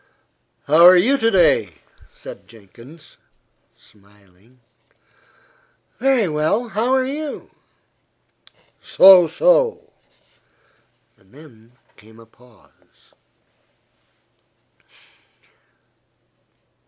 [0.63, 1.75] "How are you to day?"
[2.11, 3.17] said Jenkins,
[3.77, 4.59] smiling.
[5.99, 6.69] "Very well.
[6.69, 7.51] How are you?"
[8.81, 9.91] "So, so."
[11.19, 13.13] Then came a pause.